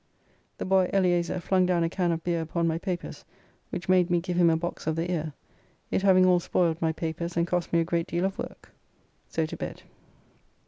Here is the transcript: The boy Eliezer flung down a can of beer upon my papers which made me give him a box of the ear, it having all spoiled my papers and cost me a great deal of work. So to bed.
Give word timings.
The 0.57 0.65
boy 0.65 0.89
Eliezer 0.91 1.39
flung 1.39 1.67
down 1.67 1.83
a 1.83 1.87
can 1.87 2.11
of 2.11 2.23
beer 2.23 2.41
upon 2.41 2.65
my 2.67 2.79
papers 2.79 3.23
which 3.69 3.87
made 3.87 4.09
me 4.09 4.19
give 4.19 4.35
him 4.35 4.49
a 4.49 4.57
box 4.57 4.87
of 4.87 4.95
the 4.95 5.11
ear, 5.11 5.33
it 5.91 6.01
having 6.01 6.25
all 6.25 6.39
spoiled 6.39 6.81
my 6.81 6.91
papers 6.91 7.37
and 7.37 7.45
cost 7.45 7.71
me 7.71 7.79
a 7.81 7.85
great 7.85 8.07
deal 8.07 8.25
of 8.25 8.39
work. 8.39 8.71
So 9.29 9.45
to 9.45 9.55
bed. 9.55 9.83